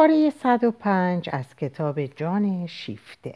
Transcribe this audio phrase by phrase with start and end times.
[0.00, 3.34] پاره 105 از کتاب جان شیفته.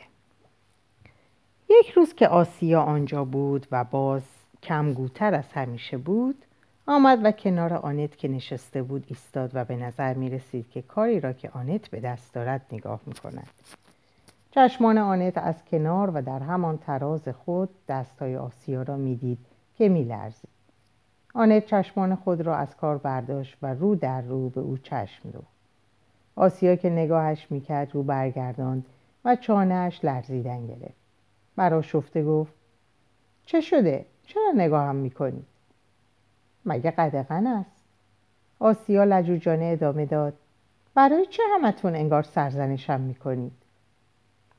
[1.71, 4.23] یک روز که آسیا آنجا بود و باز
[4.63, 6.45] کمگوتر از همیشه بود
[6.87, 11.21] آمد و کنار آنت که نشسته بود ایستاد و به نظر می رسید که کاری
[11.21, 13.51] را که آنت به دست دارد نگاه می کند.
[14.51, 19.39] چشمان آنت از کنار و در همان تراز خود دستای آسیا را می‌دید
[19.79, 20.51] که میلرزید
[21.35, 25.54] آنت چشمان خود را از کار برداشت و رو در رو به او چشم دوخت
[26.37, 28.87] آسیا که نگاهش می‌کرد رو برگرداند
[29.25, 31.05] و چانهاش لرزیدن گرفت
[31.57, 32.53] برا شفته گفت
[33.47, 35.45] چه شده؟ چرا نگاهم می‌کنی؟
[36.65, 37.85] مگه قدغن است؟
[38.59, 40.35] آسیا لجوجانه ادامه داد
[40.95, 43.53] برای چه همتون انگار سرزنشم می‌کنید؟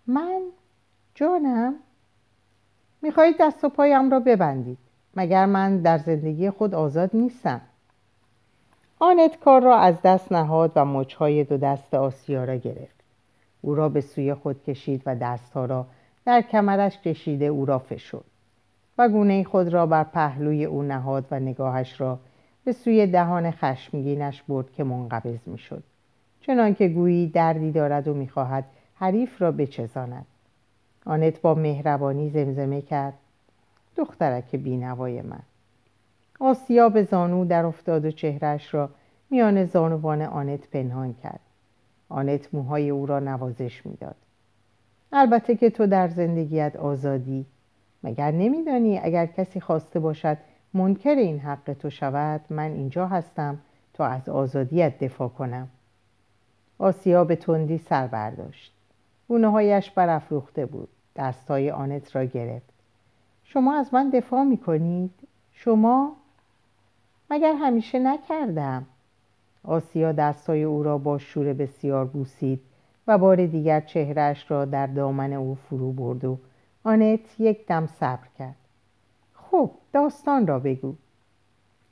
[0.07, 0.41] من؟
[1.15, 1.75] جانم؟
[3.01, 4.77] می‌خواهید دست و پایم را ببندید
[5.15, 7.61] مگر من در زندگی خود آزاد نیستم
[8.99, 12.95] آنت کار را از دست نهاد و مچهای دو دست آسیا را گرفت.
[13.61, 15.85] او را به سوی خود کشید و دستها را
[16.25, 18.25] در کمرش کشیده او را فشرد.
[18.97, 22.19] و گونه خود را بر پهلوی او نهاد و نگاهش را
[22.65, 25.83] به سوی دهان خشمگینش برد که منقبض می‌شد.
[26.41, 30.25] چنانکه گویی دردی دارد و می‌خواهد حریف را بچزاند.
[31.05, 33.13] آنت با مهربانی زمزمه کرد.
[33.95, 35.43] دخترک بینوای من.
[36.39, 38.89] آسیا به زانو در افتاد و چهرش را
[39.29, 41.39] میان زانوان آنت پنهان کرد.
[42.09, 44.15] آنت موهای او را نوازش می‌داد.
[45.11, 47.45] البته که تو در زندگیت آزادی.
[48.03, 50.37] مگر نمیدانی اگر کسی خواسته باشد
[50.73, 53.57] منکر این حق تو شود من اینجا هستم
[53.93, 55.67] تا از آزادیت دفاع کنم.
[56.79, 58.73] آسیا به تندی سر برداشت.
[59.27, 60.89] گونه هایش برافروخته بود.
[61.15, 62.73] دستای آنت را گرفت.
[63.43, 65.11] شما از من دفاع می کنید؟
[65.51, 66.15] شما؟
[67.29, 68.85] مگر همیشه نکردم؟
[69.63, 72.61] آسیا دستای او را با شور بسیار بوسید
[73.07, 76.37] و بار دیگر چهرش را در دامن او فرو برد و
[76.83, 78.55] آنت یک دم صبر کرد.
[79.33, 80.95] خب داستان را بگو.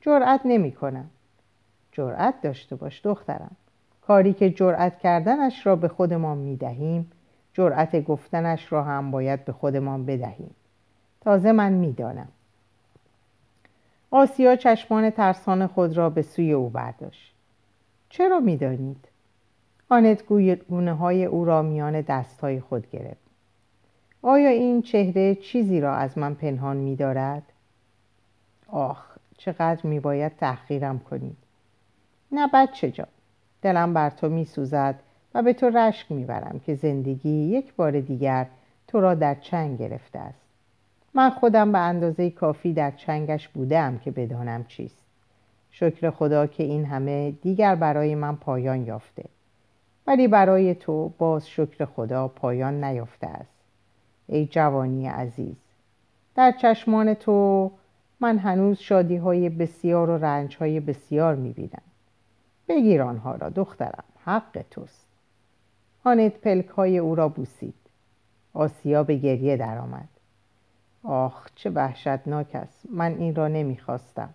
[0.02, 1.10] جرأت نمی کنم.
[1.92, 3.56] جرأت داشته باش دخترم.
[4.02, 7.12] کاری که جرأت کردنش را به خودمان می دهیم
[7.54, 10.56] جرأت گفتنش را هم باید به خودمان بدهیم.
[11.22, 12.28] تازه من می‌دانم
[14.16, 17.34] آسیا چشمان ترسان خود را به سوی او برداشت.
[18.10, 19.08] چرا می‌دانید؟
[19.90, 20.24] آنت
[20.70, 23.24] گونه های او را میان دست های خود گرفت.
[24.22, 27.44] آیا این چهره چیزی را از من پنهان می دارد؟
[28.68, 29.06] آخ
[29.38, 31.38] چقدر می باید تحقیرم کنید.
[32.32, 33.08] نه بچه جا
[33.62, 35.00] دلم بر تو می سوزد
[35.34, 38.48] و به تو رشک می برم که زندگی یک بار دیگر
[38.88, 40.43] تو را در چنگ گرفته است.
[41.14, 45.08] من خودم به اندازه کافی در چنگش بودم که بدانم چیست.
[45.72, 49.24] شکر خدا که این همه دیگر برای من پایان یافته.
[50.08, 53.54] ولی برای تو باز شکر خدا پایان نیافته است.
[54.28, 55.56] ای جوانی عزیز
[56.36, 57.72] در چشمان تو
[58.20, 61.82] من هنوز شادی های بسیار و رنج های بسیار می‌بینم.
[62.68, 65.06] بگیر آنها را دخترم حق توست.
[66.04, 67.74] آنت پلک های او را بوسید.
[68.54, 70.08] آسیا به گریه درآمد.
[71.04, 72.86] آخ چه وحشتناک است.
[72.90, 74.30] من این را نمی‌خواستم.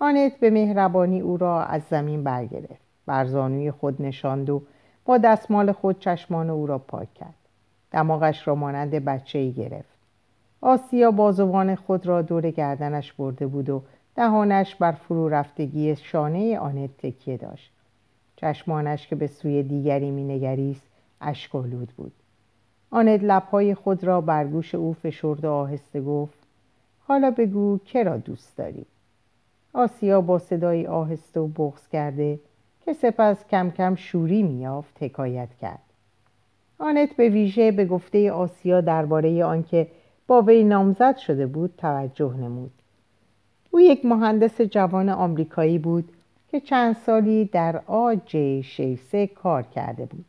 [0.00, 2.88] آنت به مهربانی او را از زمین برگرفت.
[3.06, 4.62] بر زانوی خود نشاند و
[5.04, 7.34] با دستمال خود چشمان او را پاک کرد.
[7.90, 9.98] دماغش را مانند بچه ای گرفت.
[10.60, 13.82] آسیا بازوان خود را دور گردنش برده بود و
[14.16, 17.72] دهانش بر فرو رفتگی شانه آنت تکیه داشت.
[18.36, 20.86] چشمانش که به سوی دیگری مینگریست
[21.20, 22.12] اشکالود بود.
[22.90, 26.38] آنت لبهای خود را بر گوش او فشرد و آهسته گفت
[27.06, 28.86] حالا بگو که را دوست داری.
[29.72, 32.38] آسیا با صدایی آهسته و بغز کرده
[32.84, 35.82] که سپس کم کم شوری میافت حکایت کرد.
[36.78, 39.88] آنت به ویژه به گفته آسیا درباره آنکه
[40.26, 42.72] با وی نامزد شده بود توجه نمود.
[43.70, 46.12] او یک مهندس جوان آمریکایی بود
[46.50, 50.24] که چند سالی در آجی شیسه کار کرده بود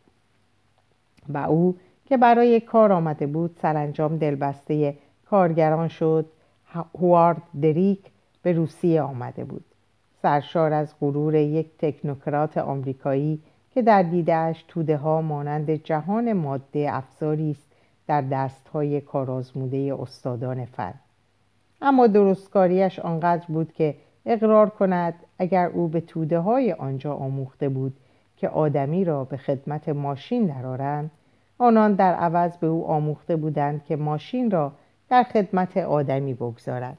[1.29, 1.75] و او
[2.09, 4.95] که برای کار آمده بود سرانجام دلبسته
[5.29, 6.25] کارگران شد.
[6.65, 7.99] هوارد دریک
[8.43, 9.65] به روسیه آمده بود.
[10.21, 13.41] سرشار از غرور یک تکنوکرات آمریکایی
[13.73, 17.71] که در دیدهش توده ها مانند جهان ماده افزاری است
[18.07, 20.93] در دستهای کارآزموده استادان فن.
[21.81, 23.95] اما درستکاریش آنقدر بود که
[24.25, 27.97] اقرار کند اگر او به توده های آنجا آموخته بود
[28.37, 31.11] که آدمی را به خدمت ماشین درآرند
[31.61, 34.71] آنان در عوض به او آموخته بودند که ماشین را
[35.09, 36.97] در خدمت آدمی بگذارد.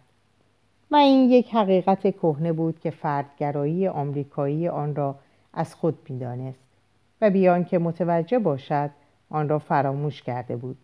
[0.91, 5.15] و این یک حقیقت کهنه بود که فردگرایی آمریکایی آن را
[5.53, 6.65] از خود می‌دانست
[7.21, 8.91] و بیان که متوجه باشد
[9.31, 10.77] آن را فراموش کرده بود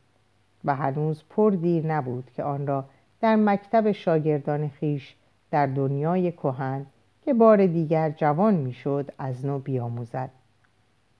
[0.64, 2.84] و هنوز پر دیر نبود که آن را
[3.20, 5.16] در مکتب شاگردان خیش
[5.50, 6.86] در دنیای کهن
[7.24, 10.30] که بار دیگر جوان می‌شد از نو بیاموزد.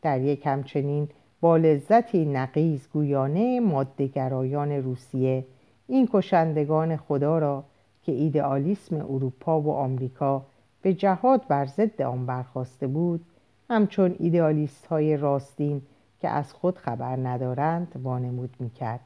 [0.02, 1.08] در یک همچنین
[1.46, 5.44] با لذتی نقیز گویانه مادهگرایان روسیه
[5.86, 7.64] این کشندگان خدا را
[8.02, 10.42] که ایدئالیسم اروپا و آمریکا
[10.82, 13.24] به جهاد بر ضد آن برخواسته بود
[13.70, 15.82] همچون ایدئالیست های راستین
[16.20, 19.00] که از خود خبر ندارند وانمود می‌کرد.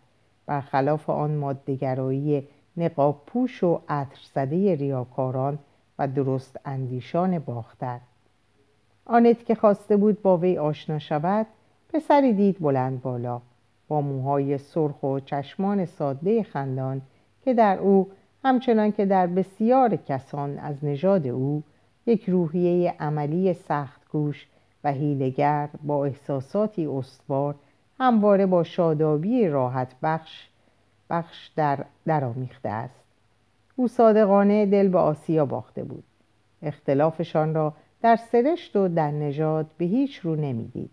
[0.47, 5.59] برخلاف آن مادهگرایی نقاب پوش و عطر زده ریاکاران
[5.99, 8.01] و درست اندیشان باختر.
[9.05, 11.47] آنت که خواسته بود با وی آشنا شود
[11.93, 13.41] پسری دید بلند بالا.
[13.89, 17.03] با موهای سرخ و چشمان ساده خندان
[17.45, 18.09] که در او
[18.45, 21.63] همچنان که در بسیار کسان از نژاد او
[22.07, 24.47] یک روحیه عملی سخت گوش
[24.85, 27.55] و هیلگر با احساساتی استوار
[28.01, 30.49] همواره با شادابی راحت بخش
[31.11, 33.05] بخش در درآمیخته است.
[33.77, 36.05] او صادقانه دل به آسیا باخته بود.
[36.63, 37.73] اختلافشان را
[38.03, 40.91] در سرشت و در نژاد به هیچ رو نمی‌دید.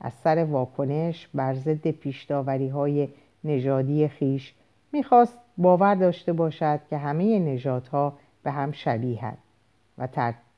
[0.00, 3.08] از سر واکنش بر ضد پیشداوری های
[3.44, 4.54] نژادی خیش
[4.92, 8.12] می‌خواست باور داشته باشد که همه نژادها
[8.42, 9.38] به هم شبیهند
[9.98, 10.08] و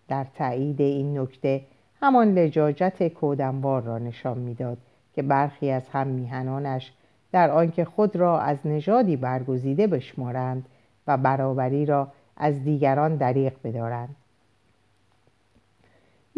[0.09, 1.63] در تایید این نکته
[2.01, 4.79] همان لجاجت کودنبار را نشان می‌داد
[5.15, 6.93] که برخی از هم میهنانش
[7.33, 10.67] در آنکه خود را از نژادی برگزیده بشمارند
[11.07, 14.17] و برابری را از دیگران دریق بدارند.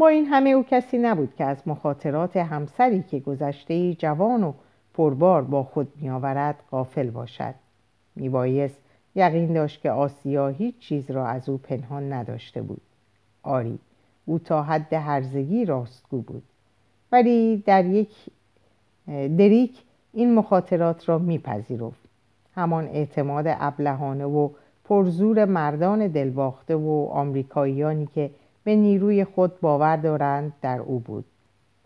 [0.00, 4.52] با این همه او کسی نبود که از مخاطرات همسری که گذشته جوان و
[4.94, 7.54] پربار با خود میآورد غافل باشد.
[8.16, 8.80] میبایست
[9.14, 12.80] یقین داشت که آسیا هیچ چیز را از او پنهان نداشته بود.
[13.42, 13.78] آری
[14.26, 16.42] او تا حد هرزگی راستگو بود.
[17.12, 18.14] ولی در یک
[19.06, 19.82] دریک
[20.12, 22.00] این مخاطرات را میپذیرفت.
[22.54, 24.48] همان اعتماد ابلهانه و
[24.84, 28.30] پرزور مردان دلباخته و آمریکاییانی که
[28.64, 31.24] به نیروی خود باور دارند در او بود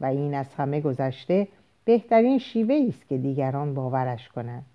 [0.00, 1.49] و این از همه گذشته
[1.85, 4.67] بهترین شیوه است که دیگران باورش کنند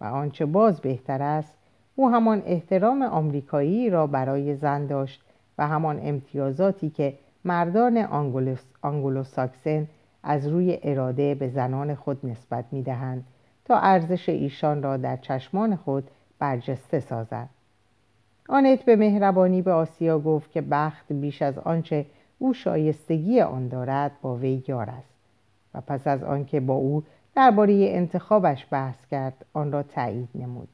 [0.00, 1.58] و آنچه باز بهتر است
[1.96, 5.22] او همان احترام آمریکایی را برای زن داشت
[5.58, 7.96] و همان امتیازاتی که مردان
[8.82, 9.88] آنگلو ساکسن
[10.22, 13.26] از روی اراده به زنان خود نسبت می‌دهند
[13.64, 17.48] تا ارزش ایشان را در چشمان خود برجسته سازد.
[18.52, 22.06] آنت به مهربانی به آسیا گفت که بخت بیش از آنچه
[22.38, 25.14] او شایستگی آن دارد با وی یار است
[25.74, 27.02] و پس از آنکه با او
[27.34, 30.68] درباره انتخابش بحث کرد آن را تایید نمود.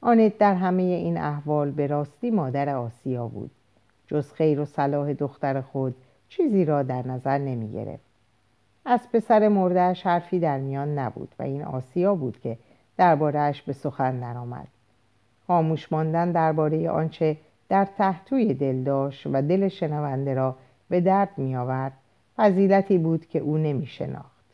[0.00, 3.50] آنت در همه این احوال به راستی مادر آسیا بود
[4.06, 5.94] جز خیر و صلاح دختر خود
[6.28, 8.04] چیزی را در نظر نمی گرفت.
[8.84, 12.58] از پسر مردهش حرفی در میان نبود و این آسیا بود که
[12.96, 14.73] دربارهش به سخن درآمد.
[15.46, 17.36] خاموش ماندن درباره آنچه
[17.68, 20.56] در تحتوی دل داشت و دل شنونده را
[20.88, 21.92] به درد می آورد
[22.36, 24.44] فضیلتی بود که او نمی شناخت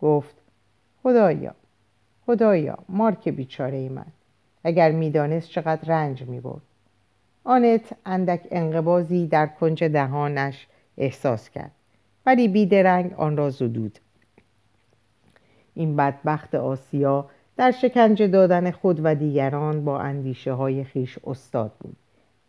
[0.00, 0.36] گفت
[1.02, 1.54] خدایا
[2.26, 4.06] خدایا مارک بیچاره من.
[4.64, 6.62] اگر می‌دانست چقدر رنج می برد
[7.44, 10.66] آنت اندک انقبازی در کنج دهانش
[10.98, 11.70] احساس کرد.
[12.26, 13.98] ولی بیدرنگ آن را زدود.
[15.74, 21.96] این بدبخت آسیا در شکنجه دادن خود و دیگران با اندیشه های خیش استاد بود.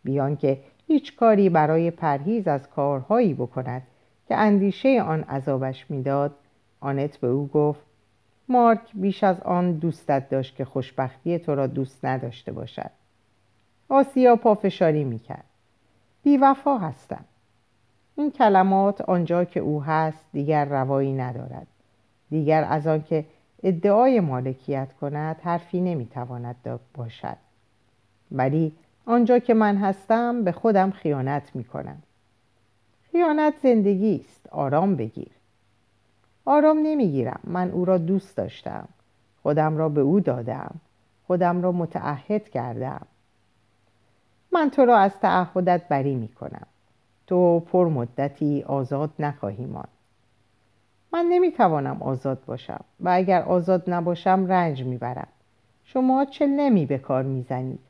[0.04, 3.82] بیان که هیچ کاری برای پرهیز از کارهایی بکند
[4.28, 6.34] که اندیشه آن عذابش می‌داد
[6.80, 7.80] آنت به او گفت
[8.48, 12.90] مارک بیش از آن دوستت داشت که خوشبختی تو را دوست نداشته باشد.
[13.88, 15.44] آسیا پافشاری می‌کرد.
[16.22, 17.24] بیوفا هستم.
[18.16, 21.66] این کلمات آنجا که او هست دیگر روایی ندارد.
[22.30, 23.24] دیگر از آنکه
[23.62, 27.36] ادعای مالکیت کند حرفی نمی‌تواند باشد.
[28.32, 28.72] ولی
[29.06, 32.02] آنجا که من هستم به خودم خیانت می‌کنم.
[33.12, 34.46] خیانت زندگی است.
[34.52, 35.30] آرام بگیر.
[36.44, 37.40] آرام نمی‌گیرم.
[37.44, 38.88] من او را دوست داشتم.
[39.42, 40.74] خودم را به او دادم.
[41.26, 43.06] خودم را متعهد کردم.
[44.52, 46.66] من تو را از تعهدت بری می‌کنم.
[47.26, 49.97] تو پر مدتی آزاد نخواهی ماند.
[51.12, 55.28] من نمی‌توانم آزاد باشم و اگر آزاد نباشم رنج می‌برم.
[55.84, 57.80] شما چه نمی به کار می‌زنید؟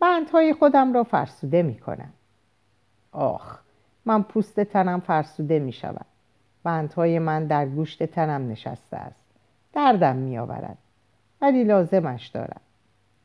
[0.00, 2.12] بندهای خودم را فرسوده می‌کنم.
[3.12, 3.58] آخ
[4.04, 6.06] من پوست تنم فرسوده می‌شود.
[6.64, 9.24] بندهای من در گوشت تنم نشسته است.
[9.72, 10.78] دردم میآورد.
[11.40, 12.60] ولی لازمش دارم.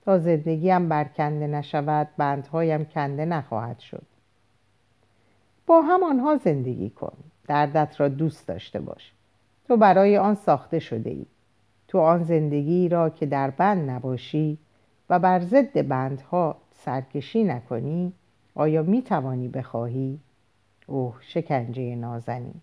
[0.05, 4.05] تا زندگیم برکنده نشود بندهایم کنده نخواهد شد.
[5.67, 9.11] با همانها زندگی کن دردت را دوست داشته باش.
[9.67, 11.25] تو برای آن ساخته شده ای
[11.87, 14.57] تو آن زندگی را که در بند نباشی
[15.09, 18.13] و بر ضد بندها سرکشی نکنی
[18.55, 20.19] آیا می توانی بخواهی؟
[20.87, 22.53] اوه شکنجه نازنین.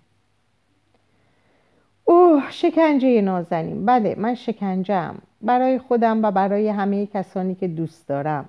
[2.04, 3.86] اوه شکنجه نازنین.
[3.86, 8.48] بله من شکنجم برای خودم و برای همه کسانی که دوست دارم.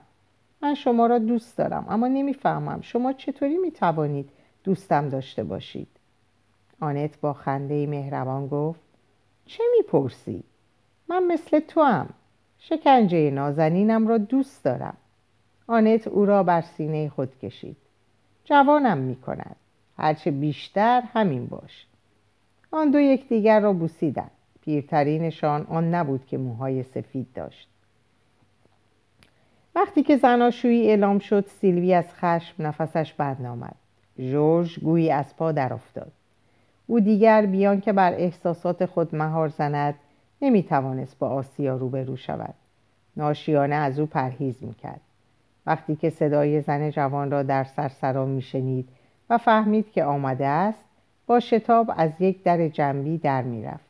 [0.62, 4.30] من شما را دوست دارم اما نمی‌فهمم شما چطوری می توانید
[4.64, 5.88] دوستم داشته باشید؟
[6.80, 8.82] آنت با خنده مهربان گفت
[9.46, 10.44] چه می‌پرسی؟
[11.08, 12.10] من مثل تو هم.
[12.60, 14.98] شکنجه نازنینم را دوست دارم.
[15.68, 17.78] آنت او را بر سینه خود کشید.
[18.44, 19.56] جوانم می کند
[19.98, 21.88] هرچه بیشتر همین باش.
[22.72, 24.32] آن دو یکدیگر را بوسیدند.
[24.62, 27.70] پیرترینشان آن نبود که موهای سفید داشت.
[29.76, 33.76] وقتی که زناشویی اعلام شد سیلوی از خشم نفسش بند آمد.
[34.18, 36.12] جورج گویی از پا در افتاد.
[36.88, 39.96] او دیگر بیان که بر احساسات خود مهار زند
[40.42, 42.54] نمی توانست با آسیا روبرو شود.
[43.18, 45.02] ناشیانه از او پرهیز می‌کرد.
[45.66, 48.90] وقتی که صدای زن جوان را در سرسرا میشنید
[49.30, 50.86] و فهمید که آمده است
[51.28, 53.90] با شتاب از یک در جنبی در می‌رفت.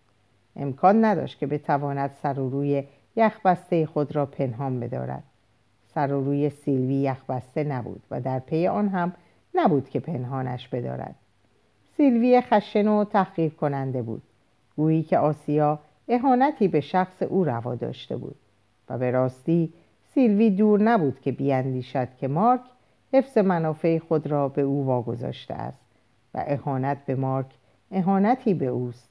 [0.55, 2.83] امکان نداشت که بتواند سر و روی
[3.15, 5.23] یخبسته خود را پنهان بدارد.
[5.93, 9.13] سر و روی سیلوی یخبسته نبود و در پی آن هم
[9.55, 11.15] نبود که پنهانش بدارد.
[11.97, 14.21] سیلوی خشن و تحقیر کننده بود.
[14.75, 18.35] گویی که آسیا اهانتی به شخص او روا داشته بود
[18.89, 19.73] و به راستی
[20.13, 22.61] سیلوی دور نبود که بیاندیشد که مارک
[23.13, 25.81] حفظ منافع خود را به او واگذاشته است
[26.33, 27.45] و اهانت به مارک
[27.91, 29.09] اهانتی به اوست.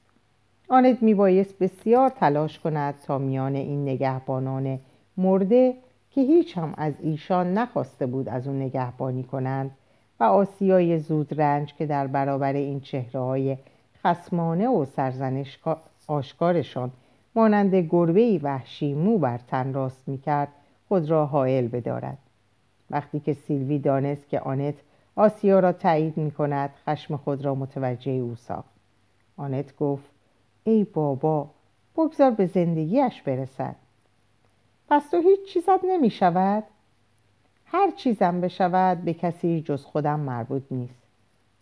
[0.69, 4.79] آنت میبایست بسیار تلاش کند تا میان این نگهبانان
[5.17, 5.73] مرده
[6.11, 9.71] که هیچ هم از ایشان نخواسته بود از او نگهبانی کنند
[10.19, 13.57] و آسیای زود رنج که در برابر این چهره های
[14.03, 15.59] خسمانه و سرزنش
[16.07, 16.91] آشکارشان
[17.35, 20.47] مانند گربه وحشی مو بر تن راست می‌کرد
[20.87, 22.17] خود را حائل بدارد.
[22.89, 24.75] وقتی که سیلوی دانست که آنت
[25.15, 28.75] آسیا را تایید می کند خشم خود را متوجه او ساخت.
[29.37, 30.09] آنت گفت
[30.63, 31.49] ای بابا
[31.97, 33.75] بگذار به زندگیش برسد.
[34.89, 36.63] پس تو هیچ چیزت نمی شود؟
[37.65, 41.01] هر چیزم بشود به کسی جز خودم مربوط نیست.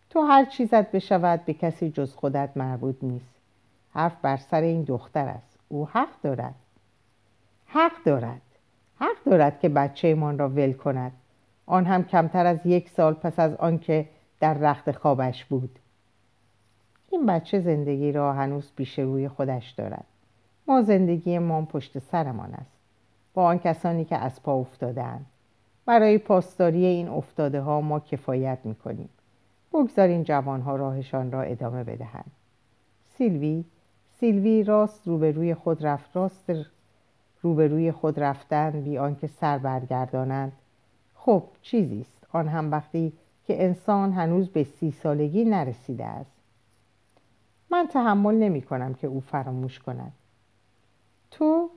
[0.09, 3.33] تو هر چیزت بشود به کسی جز خودت مربوط نیست.
[3.93, 5.59] حرف بر سر این دختر است.
[5.69, 6.55] او حق دارد.
[7.65, 8.41] حق دارد.
[8.99, 11.11] حق دارد که بچه من را ول کند.
[11.65, 15.79] آن هم کمتر از یک سال پس از آنکه در رخت خوابش بود.
[17.11, 20.05] این بچه زندگی را هنوز پیش روی خودش دارد.
[20.67, 22.71] ما زندگی ما پشت سرمان است.
[23.33, 25.25] با آن کسانی که از پا افتادند
[25.85, 29.09] برای پاسداری این افتاده ها ما کفایت می‌کنیم.
[29.73, 32.31] بگذارین جوانها راهشان را ادامه بدهند.
[33.17, 33.63] سیلوی
[34.19, 36.51] سیلوی راست روبروی خود رفت راست
[37.41, 40.51] روبروی خود رفتن بی آنکه سر برگردانند.
[41.15, 42.27] خب چیزی است.
[42.31, 43.13] آن هم وقتی
[43.47, 46.31] که انسان هنوز به سی سالگی نرسیده است.
[47.69, 50.13] من تحمل نمی کنم که او فراموش کند.
[51.31, 51.69] تو؟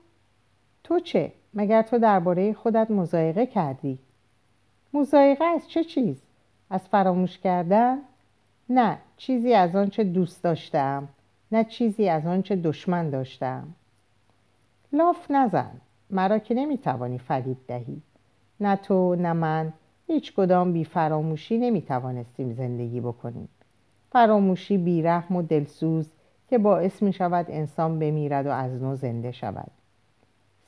[0.85, 3.99] تو چه؟ مگر تو درباره خودت مزایقه کردی؟
[4.95, 6.17] مزایقه از چه چیز؟
[6.71, 7.99] از فراموش کردن؟
[8.71, 11.09] نه چیزی از آنچه دوست داشتم
[11.53, 13.69] نه چیزی از آنچه دشمن داشتم.
[14.93, 15.71] لاف نزن
[16.11, 18.03] مرا که نمی‌توانی فریب دهی.
[18.61, 19.73] نه تو نه من
[20.07, 23.49] هیچ کدام بی فراموشی نمی توانستیم زندگی بکنیم.
[24.13, 26.09] فراموشی بی رحم و دلسوز
[26.51, 29.71] که باعث می شود انسان بمیرد و از نو زنده شود.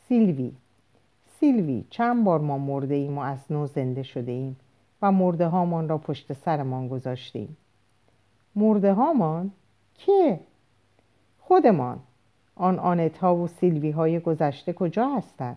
[0.09, 0.53] سیلوی
[1.41, 4.57] سیلوی چند بار ما مرده ایم و از نو زنده شده ایم
[5.03, 7.57] و مرده هامان را پشت سرمان گذاشتیم
[8.57, 9.51] مرده هامان؟
[9.95, 10.41] که؟
[11.41, 11.99] خودمان
[12.57, 15.57] آن آنت ها و سیلوی های گذشته کجا هستند؟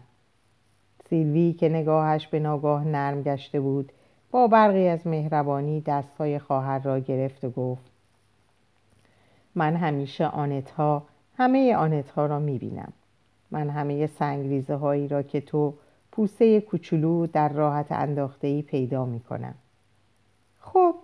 [1.10, 3.92] سیلوی که نگاهش به ناگاه نرم گشته بود
[4.32, 7.92] با برقی از مهربانی دستهای خواهر را گرفت و گفت
[9.56, 11.04] من همیشه آنت ها
[11.38, 12.94] همه آنت ها را می بینم
[13.52, 15.74] من همه سنگریزه هایی را که تو
[16.12, 19.56] پوسه کوچولو در راحت انداخته ای پیدا می کنم
[20.60, 20.96] خب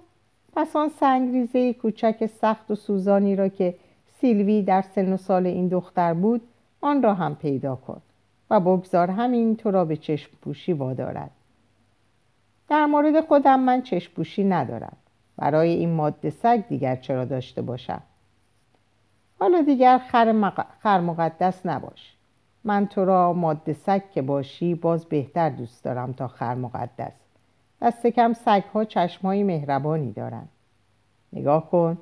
[0.56, 3.76] پس آن سنگریزه کوچک سخت و سوزانی را که
[4.22, 6.42] سیلوی در سن و سال این دختر بود
[6.82, 8.02] آن را هم پیدا کن
[8.50, 11.32] و بگذار همین تو را به چشم پوشی وادارد.
[12.70, 14.98] در مورد خودم من چشم پوشی ندارم.
[15.38, 18.02] برای این ماده سگ دیگر چرا داشته باشم؟
[19.40, 22.17] حالا دیگر خر, خر مقدس نباش.
[22.64, 27.14] من تو را ماده سگ که باشی باز بهتر دوست دارم تا خر مقدس.
[27.82, 30.50] دست کم سگ ها چشم های مهربانی دارند
[31.34, 31.98] نگاه کن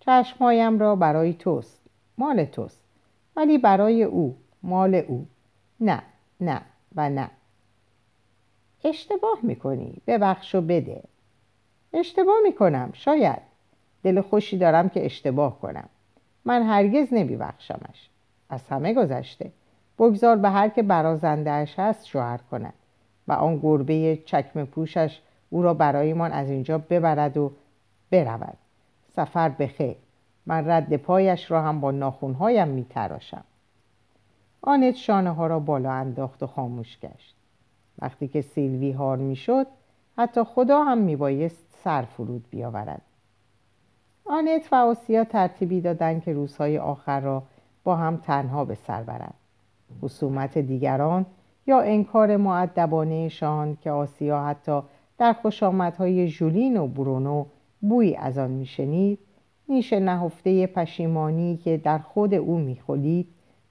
[0.00, 1.82] چشمهایم را برای توست
[2.18, 2.80] مال توست
[3.36, 5.26] ولی برای او مال او.
[5.80, 6.02] نه
[6.40, 6.60] نه
[6.96, 7.30] و نه.
[8.84, 11.02] اشتباه می‌کنی ببخش و بده.
[11.92, 13.42] اشتباه می‌کنم شاید.
[14.02, 15.88] دل خوشی دارم که اشتباه کنم.
[16.44, 18.10] من هرگز نمیبخشمش.
[18.50, 19.52] از همه گذشته.
[19.98, 22.74] بگذار به هر که برازندهش هست شوهر کند
[23.28, 27.52] و آن گربه چکم پوشش او را برایمان از اینجا ببرد و
[28.10, 28.56] برود.
[29.16, 29.96] سفر بخیر
[30.46, 33.44] من رد پایش را هم با ناخونهایم میتراشم.
[34.62, 37.34] آنت شانه ها را بالا انداخت و خاموش گشت.
[37.98, 39.66] وقتی که سیلوی هار می‌شد
[40.16, 43.02] حتی خدا هم میبایست سر فرود بیاورد.
[44.24, 47.42] آنت و آسیا ترتیبی دادند که روزهای آخر را
[47.84, 49.37] با هم تنها به سر برند.
[50.02, 51.26] خصومت دیگران
[51.66, 54.80] یا انکار معدبانهشان که آسیا حتی
[55.18, 57.44] در خوشامدهای ژولین و برونو
[57.80, 59.18] بوی از آن میشنید
[59.68, 63.28] نیش نهفته پشیمانی که در خود او میخولید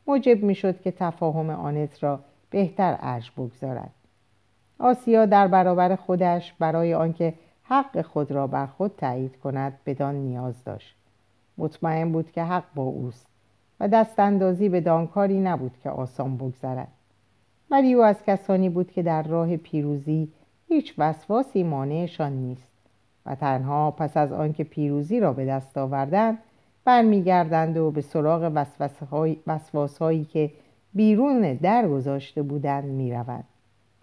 [0.08, 2.20] موجب می‌شد که تفاهم آنت را
[2.50, 3.92] بهتر ارج بگذارد.
[4.80, 7.34] آسیا در برابر خودش برای آنکه
[7.64, 10.96] حق خود را بر خود تایید کند بدان نیاز داشت.
[11.58, 13.28] مطمئن بود که حق با اوست.
[13.80, 16.88] و دست اندازی به دانکاری نبود که آسان بگذرد.
[17.72, 20.32] ولی او از کسانی بود که در راه پیروزی
[20.68, 22.72] هیچ وسواسی مانعشان نیست
[23.26, 26.38] و تنها پس از آنکه پیروزی را به دست آوردند
[26.86, 28.66] برمیگردند و به سراغ
[29.48, 30.52] وسواسهایی که
[30.94, 33.44] بیرون در گذاشته بودند می‌روند.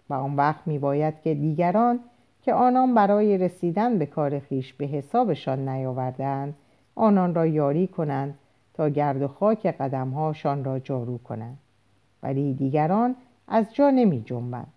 [0.09, 1.99] و آن وقت میباید که دیگران
[2.41, 6.53] که آنان برای رسیدن به کار خیش به حسابشان نیاوردند
[6.95, 8.37] آنان را یاری کنند
[8.75, 11.57] تا گرد و خاک قدمهاشان را جارو کنند.
[12.23, 13.15] ولی دیگران
[13.47, 14.73] از جا نمی جنبند.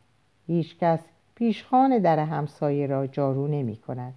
[0.46, 1.00] هیچ کس
[1.34, 4.14] پیشخان در همسایه را جارو نمی کند.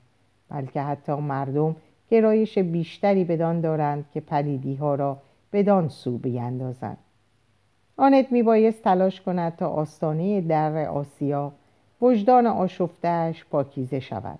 [0.50, 1.76] بلکه حتی مردم
[2.10, 5.18] گرایش بیشتری بدان دارند که پلیدی ها را
[5.54, 6.98] بدان سو بیندازند.
[7.98, 11.52] آنت میبایست تلاش کند تا آستانه در آسیا
[12.02, 14.40] وجدان آشفتهش پاکیزه شود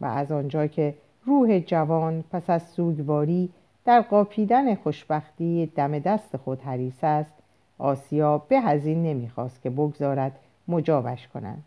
[0.00, 3.50] و از آنجا که روح جوان پس از سوگواری
[3.90, 7.32] در قاپیدن خوشبختی دم دست خود حریص است.
[7.78, 10.32] آسیا به هزین نمی‌خواست که بگذارد
[10.68, 11.64] مجابش کنند.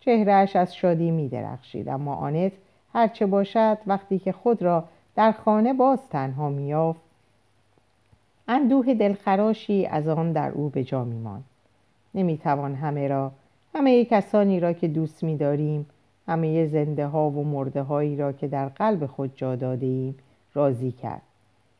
[0.00, 2.52] چهرهش از شادی میدرخشید اما آنت
[2.94, 4.84] هرچه باشد وقتی که خود را
[5.16, 7.00] در خانه باز تنها میافت
[8.48, 11.44] اندوه دلخراشی از آن در او به جا میماند.
[12.14, 13.32] نمی‌توان همه را
[13.74, 15.86] همه کسانی را که دوست میداریم
[16.26, 20.18] همه زنده ها و مرده هایی را که در قلب خود جا داده ایم
[20.54, 21.22] راضی کرد.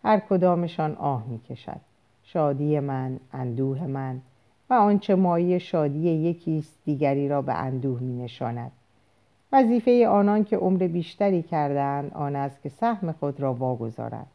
[0.08, 1.80] هر کدامشان آه می‌کشد.
[2.22, 4.20] شادی من اندوه من
[4.70, 8.72] و آنچه مایی شادی یکیست دیگری را به اندوه می نشاند
[9.52, 14.26] وظیفه آنان که عمر بیشتری کردند آن است که سهم خود را واگذارند.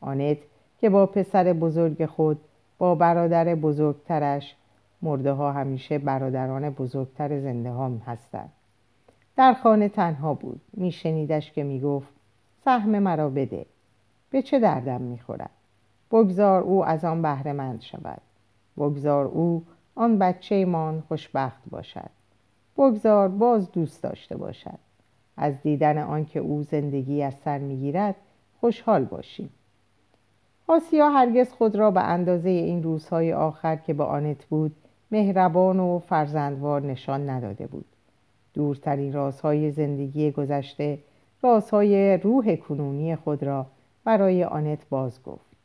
[0.00, 0.38] آنت
[0.80, 2.40] که با پسر بزرگ خود
[2.78, 4.56] با برادر بزرگترش
[5.02, 8.52] مرده ها همیشه برادران بزرگتر زنده ها هستند.
[9.36, 10.60] در خانه تنها بود.
[10.72, 12.14] میشنیدش که می‌گفت
[12.64, 13.66] سهم مرا بده.
[14.30, 15.50] به چه دردم می‌خورد.
[16.10, 18.20] بگذار او از آن بهره مند شود.
[18.76, 22.10] بگذار او آن بچه مان خوشبخت باشد.
[22.76, 24.78] بگذار باز دوست داشته باشد.
[25.36, 28.14] از دیدن آنکه او زندگی از سر می‌گیرد
[28.60, 29.50] خوشحال باشیم.
[30.68, 34.76] آسیا هرگز خود را به اندازه این روزهای آخر که به آنت بود
[35.10, 37.84] مهربان و فرزندوار نشان نداده بود.
[38.54, 40.98] دورترین رازهای زندگی گذشته
[41.42, 43.66] رازهای روح کنونی خود را
[44.06, 45.56] برای آنت باز گفت.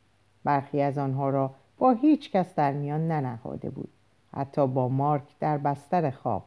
[0.43, 3.89] برخی از آنها را با هیچ کس در میان ننهاده بود.
[4.33, 6.43] حتی با مارک در بستر خواب.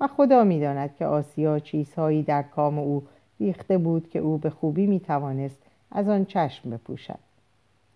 [0.00, 3.02] و خدا می‌داند که آسیا چیزهایی در کام او
[3.40, 5.58] ریخته بود که او به خوبی می‌توانست
[5.90, 7.18] از آن چشم بپوشد.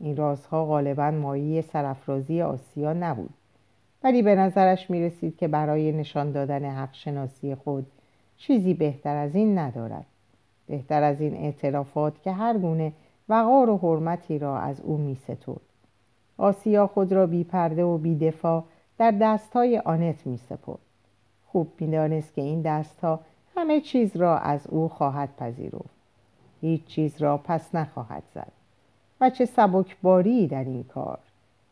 [0.01, 3.35] این رازها غالبا مایی سرافرازی آسیا نبود.
[4.03, 7.87] ولی به نظرش می رسید که برای نشان دادن حق شناسی خود
[8.37, 10.07] چیزی بهتر از این ندارد.
[10.66, 12.92] بهتر از این اعترافات که هر گونه
[13.29, 15.61] وقار و حرمتی را از او می ستود.
[16.38, 18.64] آسیا خود را بی پرده و بی دفاع
[18.99, 20.79] در دستهای آنت می سپرد.
[21.47, 23.21] خوب می دانست که این دستها
[23.57, 25.99] همه چیز را از او خواهد پذیرفت.
[26.61, 28.53] هیچ چیز را پس نخواهد زد.
[29.21, 31.19] و چه سبکباری در این کار.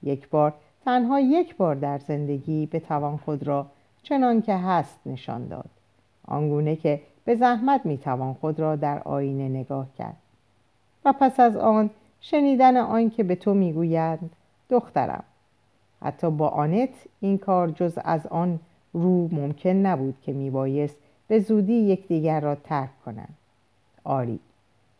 [0.02, 3.66] یک بار تنها یک بار در زندگی به توان خود را
[4.02, 5.70] چنان که هست نشان داد.
[6.24, 10.16] آنگونه که به زحمت می توان خود را در آینه نگاه کرد.
[11.06, 11.90] و پس از آن
[12.20, 14.30] شنیدن آن که به تو می‌گویند
[14.70, 15.24] دخترم.
[16.02, 16.88] حتی با آنت
[17.20, 18.60] این کار جز از آن
[18.92, 20.96] رو ممکن نبود که میبایست
[21.28, 23.34] به زودی یکدیگر را ترک کنند.
[24.04, 24.40] آری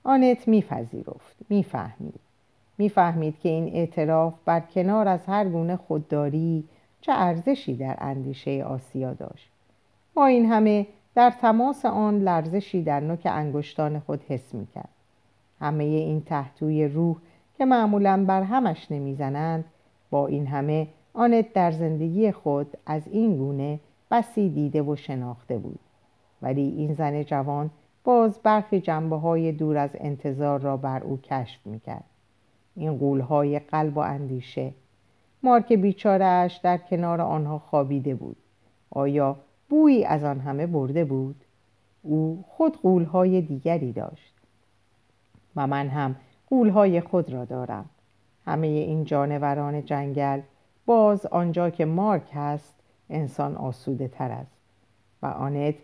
[0.05, 2.21] آنت میپذیرفت می‌فهمید.
[2.79, 6.65] می‌فهمید که این اعتراف بر کنار از هر گونه خودداری
[7.01, 9.49] چه ارزشی در اندیشه آسیا داشت.
[10.15, 14.89] با این همه در تماس آن لرزشی در نوک انگشتان خود حس می‌کرد.
[15.61, 17.17] همه این تحتوی روح
[17.59, 19.65] که معمولا بر همش نمی‌زنند
[20.11, 25.79] با این همه آنت در زندگی خود از این گونه بسی دیده و شناخته بود.
[26.43, 27.71] ولی این زن جوان
[28.05, 32.05] باز برخی جنبه های دور از انتظار را بر او کشف می‌کرد.
[32.77, 34.73] این قولهای قلب و اندیشه
[35.43, 38.37] مارک بیچارهاش در کنار آنها خوابیده بود.
[38.91, 39.37] آیا
[39.69, 41.37] بویی از آن همه برده بود؟
[42.03, 44.36] او خود قولهای دیگری داشت.
[45.57, 46.17] و من هم
[46.51, 47.85] قولهای خود را دارم.
[48.47, 50.41] همه این جانوران جنگل
[50.87, 52.75] باز آنجا که مارک هست
[53.11, 54.57] انسان آسوده تر است
[55.23, 55.75] و آنت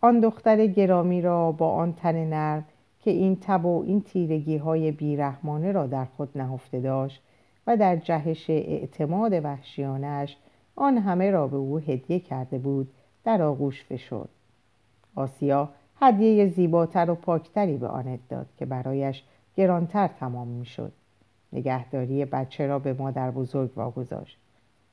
[0.00, 2.64] آن دختر گرامی را با آن تن نرم
[3.00, 7.22] که این تب و این تیرگی های بیرحمانه را در خود نهفته داشت
[7.66, 10.36] و در جهش اعتماد وحشیانش
[10.76, 12.88] آن همه را به او هدیه کرده بود
[13.24, 14.28] در آغوش فشرد.
[15.14, 15.68] آسیا
[16.00, 19.22] هدیه زیباتر و پاکتری به آنت داد که برایش
[19.56, 20.92] گرانتر تمام می‌شد.
[21.52, 24.38] نگهداری بچه را به مادر بزرگ واگذاشت.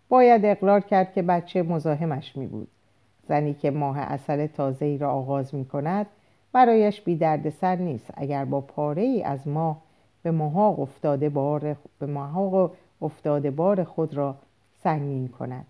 [0.10, 2.68] باید اقرار کرد که بچه مزاحمش می بود
[3.28, 6.06] زنی که ماه اصل تازه ای را آغاز می کند
[6.54, 7.16] برایش بی
[7.62, 8.12] سر نیست.
[8.14, 9.82] اگر با پاره ای از ماه
[10.24, 12.08] به محاق افتاده بار, به
[13.02, 14.36] افتاده بار خود را
[14.84, 15.66] سنگین کند.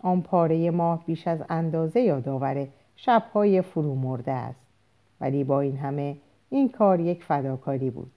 [0.00, 4.61] آن پاره ماه بیش از اندازه یادآور شبهای فرو مرده است.
[5.22, 6.16] ولی با این همه
[6.50, 8.10] این کار یک فداکاری بود.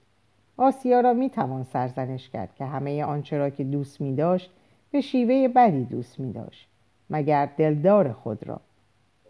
[0.58, 4.52] آسیا را می توان سرزنش کرد که همه آنچه را که دوست می داشت
[4.92, 6.68] به شیوه بدی دوست می داشت
[7.10, 8.62] مگر دلدار خود را.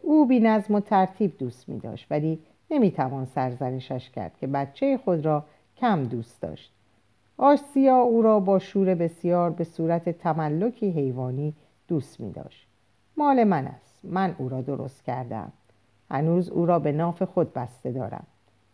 [0.01, 2.39] او بی نظم و ترتیب دوست می داشت ولی
[2.71, 5.45] نمی توان سرزنشش کرد که بچه خود را
[5.77, 6.71] کم دوست داشت.
[7.37, 11.53] آسیا او را با شور بسیار به صورت تملکی حیوانی
[11.87, 12.67] دوست می داشت
[13.17, 13.99] مال من است.
[14.03, 15.51] من او را درست کردم.
[16.11, 18.23] هنوز او را به ناف خود بسته دارم.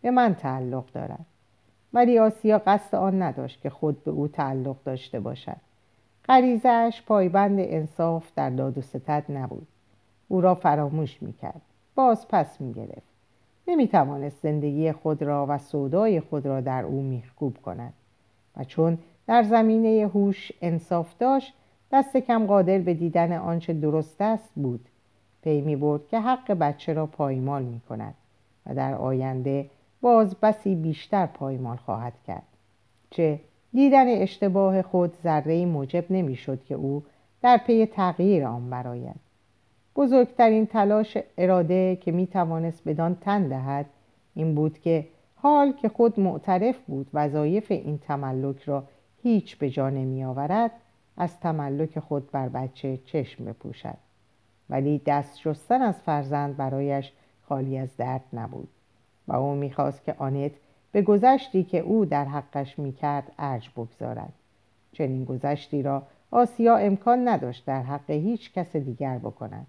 [0.02, 1.26] به من تعلق دارد.
[1.92, 5.56] ولی آسیا قصد آن نداشت که خود به او تعلق داشته باشد.
[6.28, 9.66] غریزهاش پایبند انصاف در داد و ستد نبود.
[10.28, 11.60] او را فراموش می‌کرد.
[11.94, 13.12] باز پس می‌گرفت.
[13.68, 17.92] نمی‌توانست زندگی خود را و سودای خود را در او میخکوب کند.
[18.56, 21.54] و چون در زمینه هوش انصاف داشت
[21.92, 24.88] دست کم قادر به دیدن آنچه درست است بود.
[25.42, 28.14] پی می برد که حق بچه را پایمال می کند
[28.66, 32.46] و در آینده باز بسی بیشتر پایمال خواهد کرد.
[33.10, 33.40] چه
[33.72, 37.02] دیدن اشتباه خود ذره موجب نمی‌شد که او
[37.42, 39.20] در پی تغییر آن براید
[39.96, 43.86] بزرگترین تلاش اراده که می توانست بدان تن دهد
[44.34, 48.84] این بود که حال که خود معترف بود وظایف این تملک را
[49.22, 50.70] هیچ به جا نمی آورد
[51.16, 54.11] از تملک خود بر بچه چشم بپوشد.
[54.72, 57.12] ولی دست شستن از فرزند برایش
[57.48, 58.68] خالی از درد نبود
[59.28, 60.52] و او می‌خواست که آنت
[60.92, 64.32] به گذشتی که او در حقش می‌کرد ارج بگذارد.
[64.92, 69.66] چنین گذشتی را آسیا امکان نداشت در حق هیچ کس دیگر بکند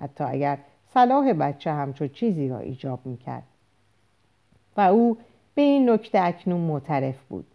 [0.00, 0.58] حتی اگر
[0.94, 3.42] صلاح بچه همچو چیزی را ایجاب می‌کرد.
[4.76, 5.18] و او
[5.54, 7.46] به این نکته اکنون معترف بود.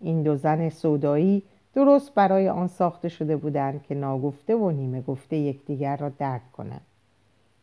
[0.00, 1.42] این دو زن سودایی
[1.74, 6.86] درست برای آن ساخته شده بودند که ناگفته و نیمه گفته یکدیگر را درک کنند.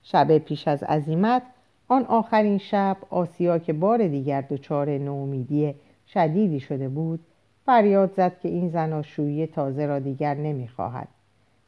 [0.03, 1.41] شب پیش از عزیمت
[1.87, 5.75] آن آخرین شب آسیا که بار دیگر دچار نومیدی
[6.07, 7.19] شدیدی شده بود
[7.65, 11.07] فریاد زد که این زناشویی تازه را دیگر نمی‌خواهد.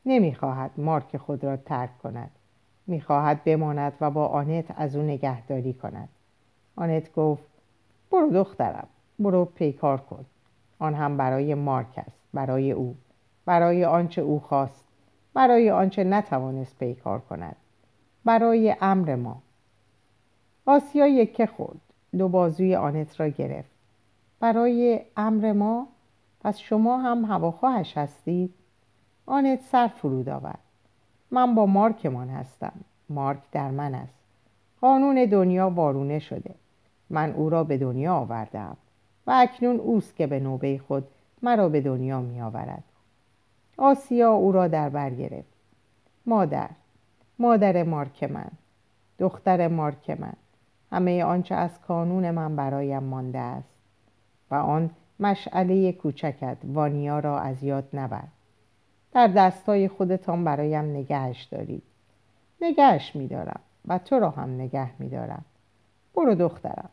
[0.06, 2.32] نمی‌خواهد مارک خود را ترک کند.
[2.88, 6.10] می‌خواهد بماند و با آنت از او نگهداری کند.
[6.76, 7.50] آنت گفت
[8.12, 8.88] برو دخترم
[9.20, 10.26] برو پیکار کن.
[10.80, 12.21] آن هم برای مارک است.
[12.34, 12.96] برای او
[13.46, 14.86] برای آنچه او خواست
[15.34, 17.56] برای آنچه نتوانست پیکار کند.
[18.26, 19.42] برای امر ما.
[20.66, 21.82] آسیا یکه خورد
[22.18, 23.72] دو بازوی آنت را گرفت.
[24.40, 25.88] برای امر ما
[26.42, 28.54] پس شما هم هواخواهش هستید؟
[29.26, 30.60] آنت سر فرود آورد.
[31.32, 32.74] من با مارکمان هستم.
[33.10, 34.20] مارک در من است.
[34.82, 36.56] قانون دنیا وارونه شده.
[37.10, 38.78] من او را به دنیا آوردم
[39.28, 41.08] و اکنون اوست که به نوبه خود
[41.44, 42.84] مرا به دنیا می آورد
[43.78, 45.54] آسیا او را در بر گرفت.
[46.26, 46.70] مادر
[47.40, 48.52] مادر مارک من
[49.20, 50.34] دختر مارک من
[50.92, 53.70] همه آنچه از کانون من برایم مانده است
[54.52, 58.24] و آن مشعله کوچکت وانیا را از یاد نبر.
[59.14, 61.84] در دستای خودتان برایم نگهش دارید.
[62.62, 65.46] نگهش میدارم و تو را هم نگه میدارم.
[66.16, 66.90] برو دخترم.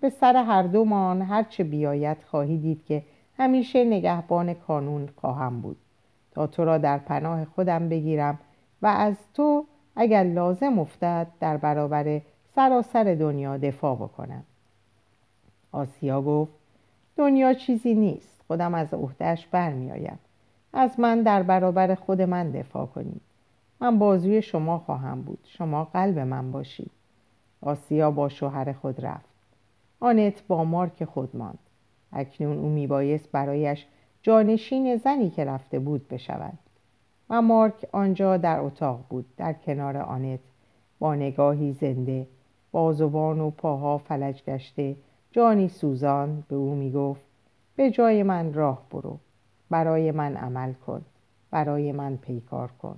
[0.00, 3.02] به سر هر دومان هرچه بیاید خواهی دید که
[3.42, 5.76] همیشه نگهبان کانون خواهم بود.
[6.30, 8.38] تا تو را در پناه خودم بگیرم
[8.82, 9.64] و از تو
[9.96, 12.20] اگر لازم افتد در برابر
[12.54, 14.42] سراسر دنیا دفاع بکنم.
[15.72, 16.52] آسیا گفت
[17.16, 18.40] دنیا چیزی نیست.
[18.46, 20.18] خودم از عهدهش برمیآیم.
[20.72, 23.20] از من در برابر خود من دفاع کنید
[23.80, 25.38] من بازوی شما خواهم بود.
[25.44, 26.90] شما قلب من باشید.
[27.60, 29.32] آسیا با شوهر خود رفت.
[30.00, 31.58] آنت با مارک خود ماند.
[32.12, 33.86] اکنون او میبایست برایش
[34.22, 36.58] جانشین زنی که رفته بود بشود.
[37.30, 40.40] و مارک آنجا در اتاق بود در کنار آنت.
[40.98, 42.26] با نگاهی زنده
[42.72, 44.96] بازوان و پاها فلج گشته
[45.32, 47.26] جانی سوزان به او می‌گفت
[47.76, 49.18] به جای من راه برو
[49.70, 51.02] برای من عمل کن
[51.50, 52.96] برای من پیکار کن.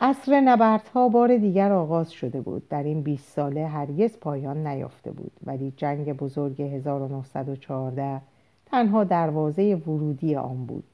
[0.00, 2.68] عصر نبردها بار دیگر آغاز شده بود.
[2.68, 5.32] در این 20 ساله هرگز پایان نیافته بود.
[5.44, 8.20] ولی جنگ بزرگ 1914
[8.66, 10.84] تنها دروازه ورودی آن بود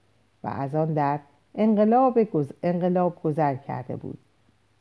[0.45, 1.21] و از آن در
[1.55, 2.19] انقلاب,
[2.63, 4.19] انقلاب گذر کرده بود.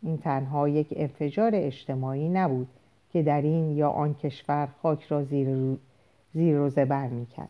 [0.02, 2.68] این تنها یک انفجار اجتماعی نبود
[3.14, 5.78] که در این یا آن کشور خاک را زیر,
[6.34, 7.50] زیر و زبر می‌کرد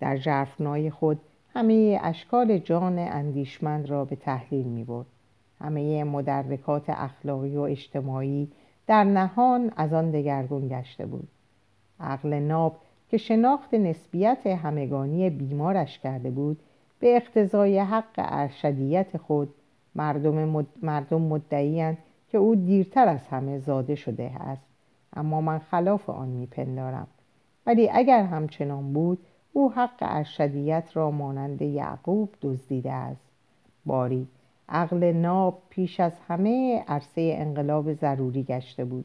[0.00, 1.20] در جرفنای خود
[1.54, 5.06] همه اشکال جان اندیشمند را به تحلیل می برد.
[5.62, 8.48] همه مدرکات اخلاقی و اجتماعی
[8.86, 11.28] در نهان از آن دگرگون گشته بود.
[12.00, 12.76] عقل ناب
[13.08, 16.60] که شناخت نسبیت همگانی بیمارش کرده بود
[17.00, 19.54] به اقتضای حق ارشدیت خود
[19.94, 20.66] مردم, مد...
[20.82, 21.98] مردم مدعیند
[22.28, 24.66] که او دیرتر از همه زاده شده است.
[25.16, 27.06] اما من خلاف آن میپندارم.
[27.66, 29.18] ولی اگر همچنان بود
[29.52, 33.22] او حق ارشدیت را مانند یعقوب دزدیده است.
[33.86, 34.28] باری
[34.72, 39.04] عقل ناب پیش از همه عرصه انقلاب ضروری گشته بود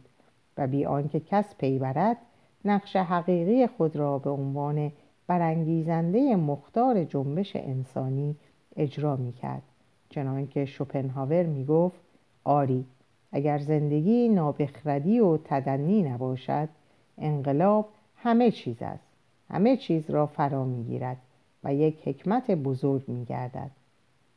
[0.58, 2.18] و بی آنکه کس پی برد
[2.66, 4.92] نقش حقیقی خود را به عنوان
[5.28, 8.36] برانگیزنده مختار جنبش انسانی
[8.76, 9.62] اجرا می کرد
[10.10, 12.00] چنانکه شوپنهاور می گفت
[12.44, 12.86] آری
[13.32, 16.70] اگر زندگی نابخردی و تدنی نباشد
[17.18, 19.08] انقلاب همه چیز است.
[19.50, 21.18] همه چیز را فرا می گیرد
[21.64, 23.72] و یک حکمت بزرگ می گردد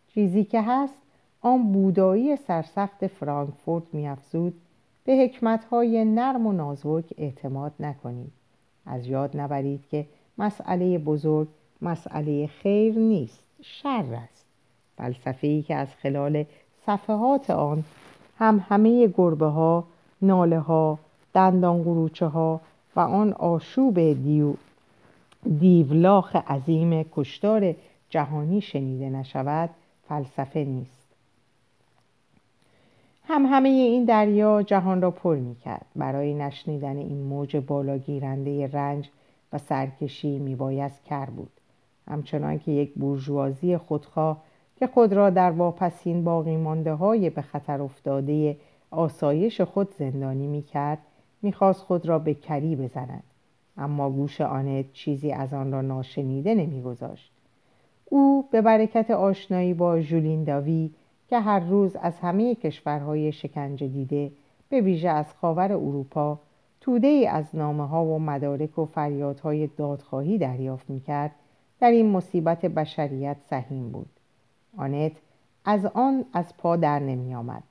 [0.08, 1.02] چیزی که هست
[1.42, 4.54] آن بودایی سرسخت فرانکفورت می افزود
[5.04, 8.32] به حکمتهای نرم و نازک اعتماد نکنید.
[8.86, 10.06] از یاد نبرید که
[10.38, 11.48] مسئله بزرگ
[11.82, 14.46] مسئله خیر نیست شر است.
[14.96, 16.44] فلسفه‌ای که از خلال
[16.86, 17.84] صفحات آن
[18.38, 19.84] هم همه گربه ها
[20.22, 20.98] ناله ها
[21.34, 22.60] دندان قروچه ها
[22.96, 24.54] و آن آشوب دیو
[25.60, 27.74] دیولاخ عظیم کشتار
[28.10, 29.70] جهانی شنیده نشود
[30.08, 30.99] فلسفه نیست.
[33.32, 39.10] هم همه این دریا جهان را پر می کرد برای نشنیدن این موج بالاگیرنده رنج
[39.52, 41.50] و سرکشی می بایست کر بود.
[42.08, 44.42] همچنان که یک بورژوازی خودخواه
[44.76, 48.56] که خود را در واپسین باقی مانده های به خطر افتاده
[48.90, 50.98] آسایش خود زندانی می کرد
[51.42, 53.24] می خواست خود را به کری بزند.
[53.76, 57.32] اما گوش آنت چیزی از آن را ناشنیده نمیگذاشت.
[58.04, 60.90] او به برکت آشنایی با ژولین داوی
[61.30, 64.32] که هر روز از همه کشورهای شکنجه دیده
[64.68, 66.38] به ویژه از خاور اروپا
[66.80, 71.30] توده ای از نامه ها و مدارک و فریادهای دادخواهی دریافت می‌کرد
[71.80, 74.10] در این مصیبت بشریت سهیم بود.
[74.76, 75.12] آنت
[75.64, 77.62] از آن از پا در نمی آمد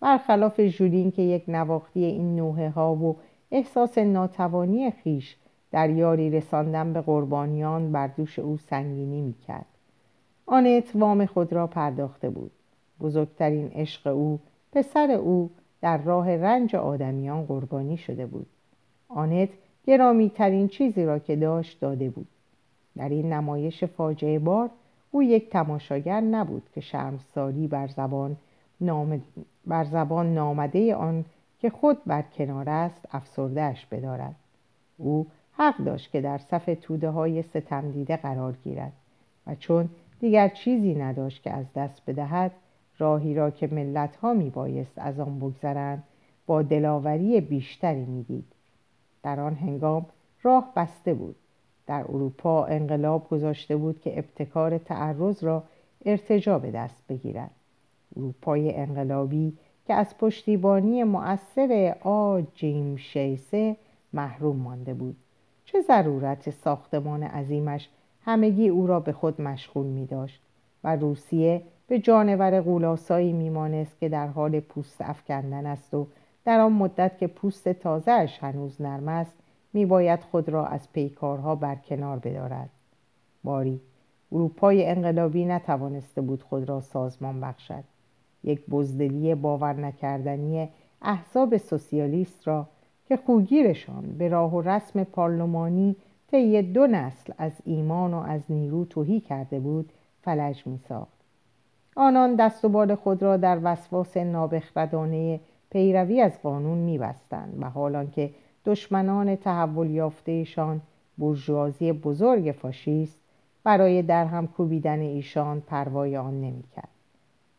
[0.00, 3.16] برخلاف ژولین که یک نواختی این نوحه ها و
[3.50, 5.36] احساس ناتوانی خیش
[5.70, 9.66] در یاری رساندن به قربانیان بر دوش او سنگینی می‌کرد.
[10.46, 12.50] آنت وام خود را پرداخته بود.
[13.00, 14.40] بزرگترین عشق او
[14.72, 18.46] پسر او در راه رنج آدمیان قربانی شده بود.
[19.08, 19.48] آنت
[19.84, 22.28] گرامی ترین چیزی را که داشت داده بود.
[22.96, 24.70] در این نمایش فاجعه بار
[25.10, 28.36] او یک تماشاگر نبود که شرمساری بر زبان
[28.80, 29.22] نام...
[29.66, 31.24] بر زبان نامده آن
[31.58, 34.34] که خود بر کنار است افسردهش بدارد.
[34.98, 38.92] او حق داشت که در صف توده های ستم دیده قرار گیرد
[39.46, 39.88] و چون
[40.20, 42.52] دیگر چیزی نداشت که از دست بدهد
[43.00, 46.04] راهی را که ملت ها می بایست از آن بگذرند
[46.46, 48.44] با دلاوری بیشتری می‌دید.
[49.22, 50.06] در آن هنگام
[50.42, 51.36] راه بسته بود.
[51.86, 55.64] در اروپا انقلاب گذاشته بود که ابتکار تعرض را
[56.04, 57.50] ارتجا به دست بگیرد.
[58.16, 59.52] اروپای انقلابی
[59.86, 63.76] که از پشتیبانی مؤثر آ جیم شیسه
[64.12, 65.16] محروم مانده بود.
[65.64, 67.88] چه ضرورت ساختمان عظیمش
[68.24, 70.42] همگی او را به خود مشغول می داشت
[70.84, 76.06] و روسیه به جانور غولاسایی میمانست که در حال پوست افکندن است و
[76.44, 79.32] در آن مدت که پوست تازهش هنوز نرم است
[79.72, 82.70] میباید خود را از پیکارها برکنار بدارد.
[83.44, 83.80] باری
[84.32, 87.84] اروپای انقلابی نتوانسته بود خود را سازمان بخشد.
[88.44, 90.68] یک بزدلی باور نکردنی
[91.02, 92.66] احزاب سوسیالیست را
[93.06, 95.96] که خوگیرشان به راه و رسم پارلمانی
[96.30, 101.19] طی دو نسل از ایمان و از نیرو توهی کرده بود فلج میساخت.
[102.00, 108.10] آنان دست و بال خود را در وسواس نابخردانه پیروی از قانون میبستند و حالان
[108.10, 108.30] که
[108.64, 110.80] دشمنان تحول یافتهشان
[111.18, 113.20] برجوازی بزرگ فاشیست
[113.64, 116.88] برای در هم کوبیدن ایشان پروای آن نمی‌کرد.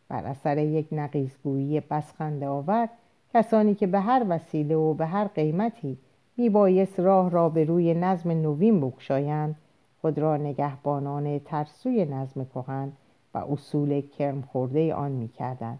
[0.10, 2.90] بر اثر یک نقیزگویی بسخنده آور
[3.34, 5.98] کسانی که به هر وسیله و به هر قیمتی
[6.38, 9.56] میبایست راه را به روی نظم نوین بکشایند
[10.02, 12.92] خود را نگهبانان ترسوی نظم کهن
[13.34, 15.80] و اصول کرم خورده آن می‌کردند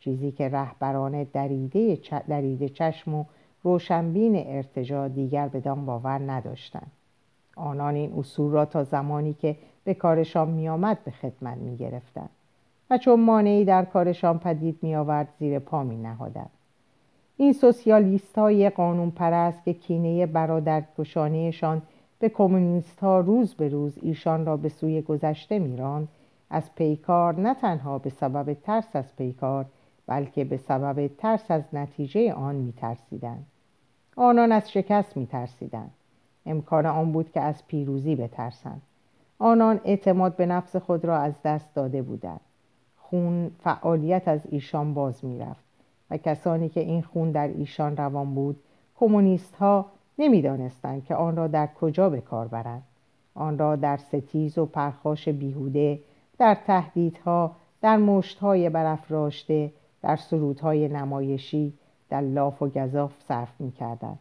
[0.00, 1.98] چیزی که رهبران دریده,
[2.28, 3.24] دریده چشم و
[3.62, 6.90] روشنبین ارتجا دیگر بدان باور نداشتند
[7.56, 12.30] آنان این اصول را تا زمانی که به کارشان میآمد به خدمت می‌گرفتند
[12.90, 16.50] و چون مانعی در کارشان پدید میآورد زیر پا می نهادند.
[17.36, 21.82] این سوسیالیست های قانون پرست که کینه برادرگشانهشان
[22.18, 26.08] به کمونیست ها روز به روز ایشان را به سوی گذشته میراند
[26.50, 29.66] از پیکار نه تنها به سبب ترس از پیکار
[30.06, 33.46] بلکه به سبب ترس از نتیجه آن میترسیدند.
[34.16, 35.90] آنان از شکست میترسیدند.
[36.46, 38.82] امکان آن بود که از پیروزی بترسند.
[39.38, 42.40] آنان اعتماد به نفس خود را از دست داده بودند.
[42.96, 45.64] خون فعالیت از ایشان باز می‌رفت
[46.10, 48.56] و کسانی که این خون در ایشان روان بود
[49.00, 49.86] کمونیست ها
[51.06, 52.82] که آن را در کجا به کار برند.
[53.34, 56.00] آن را در ستیز و پرخاش بیهوده
[56.38, 59.72] در تهدیدها در مشتهای برافراشته
[60.02, 61.74] در سرودهای نمایشی
[62.08, 64.18] در لاف و گذاف صرف می‌کردند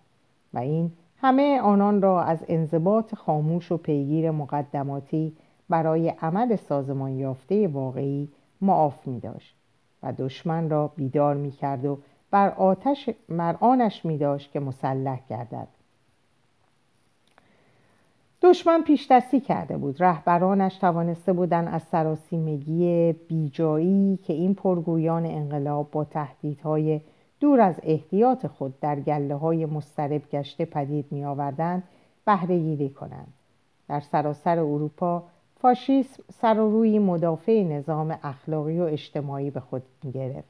[0.54, 5.38] و این همه آنان را از انضباط خاموش و پیگیر مقدماتی
[5.70, 8.30] برای عمل سازمان یافته واقعی
[8.62, 9.56] معاف می داشت
[10.04, 12.00] و دشمن را بیدار می کرد و
[12.32, 15.68] بر آتش مرآنش می داشت که مسلح گردد.
[18.50, 20.04] دشمن پیش دستی کرده بود.
[20.04, 27.02] رهبرانش توانسته بودند از سراسیمگی بیجایی که این پرگویان انقلاب با تهدیدهای
[27.40, 31.84] دور از احتیاط خود در گله های مسترب گشته پدید می آوردند
[32.26, 33.34] بهره گیری کنند.
[33.90, 35.24] در سراسر اروپا
[35.56, 40.50] فاشیسم سر و روی مدافع نظام اخلاقی و اجتماعی به خود می گرفت.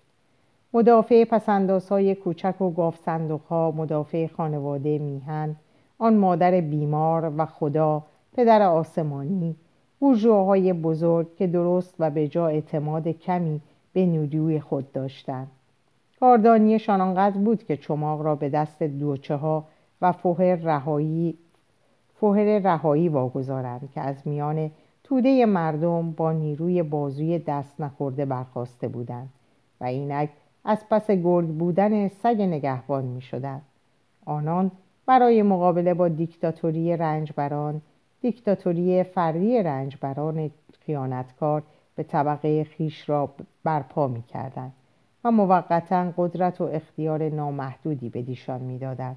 [0.74, 3.08] مدافع پسندازهای کوچک و گاف
[3.50, 5.56] ها مدافع خانواده میهن
[6.00, 9.56] آن مادر بیمار و خدا پدر آسمانی
[10.00, 13.62] بورژواهای بزرگ که درست و به جا اعتماد کمی
[13.94, 15.48] به نیروی خود داشتند
[16.20, 19.66] کاردانیشان آنقدر بود که چماق را به دست دوچه ها
[20.02, 21.38] و فوهر رهایی
[22.20, 24.72] فوهر رهایی واگذارند که از میان
[25.04, 29.30] توده مردم با نیروی بازوی دست نخورده برخواسته بودند
[29.82, 30.30] و اینک
[30.66, 33.62] از پس گرگ بودن سگ نگهبان می شدند.
[34.26, 34.72] آنان
[35.08, 37.82] برای مقابله با دیکتاتوری رنجبران
[38.22, 41.64] دیکتاتوری فردی رنجبران خیانتکار
[41.96, 43.30] به طبقه خیش را
[43.64, 44.72] برپا می کردن
[45.24, 49.16] و موقتا قدرت و اختیار نامحدودی به دیشان می‌دادند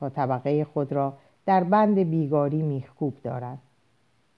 [0.00, 1.12] تا طبقه خود را
[1.46, 3.58] در بند بیگاری میخکوب دارند.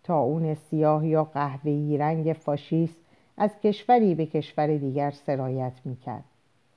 [0.03, 2.97] تا اون سیاه یا قهوه‌ای رنگ فاشیست
[3.37, 6.25] از کشوری به کشور دیگر سرایت می‌کرد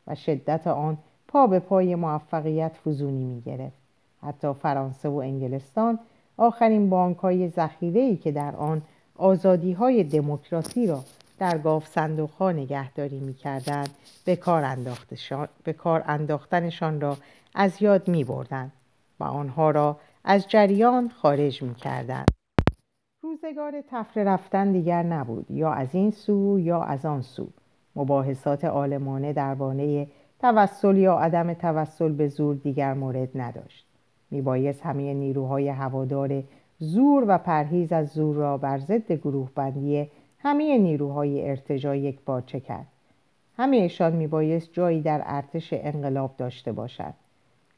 [0.07, 3.84] و شدت آن پا به پای موفقیت فزونی می‌گرفت.
[4.25, 5.99] حتی فرانسه و انگلستان
[6.38, 8.81] آخرین بانک های ای که در آن
[9.15, 11.03] آزادی های دموکراسی را
[11.39, 13.85] در گاف صندوق ها نگهداری می کردن
[14.25, 14.77] به کار,
[15.63, 17.17] به کار انداختنشان را
[17.55, 18.71] از یاد می بردن
[19.19, 22.25] و آنها را از جریان خارج می کردن.
[23.21, 27.47] روزگار تفره رفتن دیگر نبود یا از این سو یا از آن سو
[27.95, 30.07] مباحثات آلمانه درباره
[30.39, 33.84] توسل یا عدم توسل به زور دیگر مورد نداشت
[34.36, 36.43] میبایست همه نیروهای هوادار
[36.79, 40.07] زور و پرهیز از زور را بر ضد گروه بندی
[40.39, 42.88] همه نیروهای ارتجا یک بارچه کرد.
[43.57, 47.13] همهشان میبایست جایی در ارتش انقلاب داشته باشد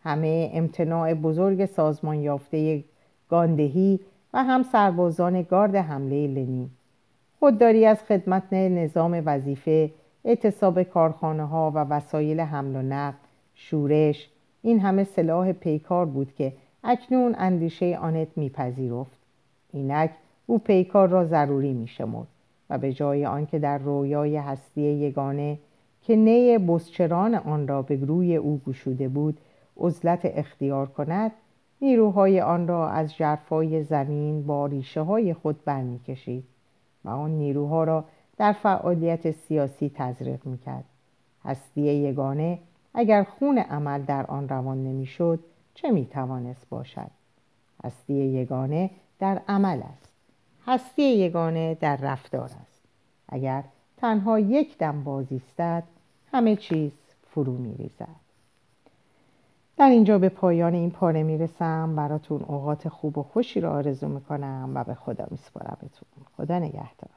[0.03, 2.83] همه امتناع بزرگ سازمان یافته
[3.29, 3.99] گاندهی
[4.33, 6.69] و هم سربازان گارد حمله لنین.
[7.39, 9.91] خودداری از خدمت نظام وظیفه
[10.25, 13.17] اعتصاب کارخانه ها و وسایل حمل و نقل
[13.55, 14.29] شورش
[14.67, 16.53] این همه سلاح پیکار بود که
[16.83, 19.19] اکنون اندیشه آنت میپذیرفت.
[19.73, 20.11] اینک
[20.45, 22.27] او پیکار را ضروری میشمرد
[22.69, 25.59] و به جای آنکه در رویای هستی یگانه
[26.01, 29.37] که نی بزچران آن را به روی او گشوده بود
[29.77, 31.31] عزلت اختیار کند
[31.81, 36.43] نیروهای آن را از جرفای زمین با ریشه های خود برمیکشید
[37.05, 38.03] و آن نیروها را
[38.37, 40.85] در فعالیت سیاسی تزریق می‌کرد.
[41.45, 42.59] هستی یگانه
[42.99, 45.39] اگر خون عمل در آن روان نمی‌شد
[45.73, 47.11] چه می‌توانست باشد؟
[47.83, 48.89] هستی یگانه
[49.19, 50.11] در عمل است.
[50.65, 52.81] هستی یگانه در رفتار است.
[53.29, 53.63] اگر
[53.97, 55.83] تنها یک دم بازیستد
[56.31, 56.91] همه چیز
[57.23, 58.07] فرو میریزد.
[59.77, 61.95] در اینجا به پایان این پاره می‌رسم.
[61.95, 66.07] براتون اوقات خوب و خوشی را آرزو می‌کنم و به خدا میسپارمتون.
[66.37, 67.16] خدا نگهدار.